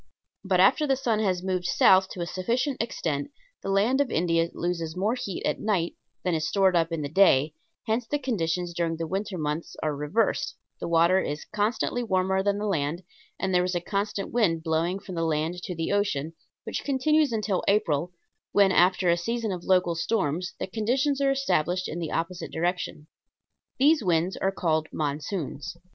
[0.43, 3.29] But after the sun has moved south to a sufficient extent
[3.61, 5.93] the land of India loses more heat at night
[6.23, 7.53] than is stored up in the day;
[7.85, 12.57] hence the conditions during the winter months are reversed, the water is constantly warmer than
[12.57, 13.03] the land,
[13.39, 16.33] and there is a constant wind blowing from the land to the ocean,
[16.63, 18.11] which continues until April,
[18.53, 23.05] when after a season of local storms the conditions are established in the opposite direction.
[23.77, 25.77] These winds are called "monsoons."